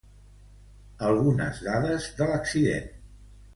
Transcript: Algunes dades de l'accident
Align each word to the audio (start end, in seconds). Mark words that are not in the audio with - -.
Algunes 1.09 1.61
dades 1.69 2.09
de 2.23 2.31
l'accident 2.33 2.91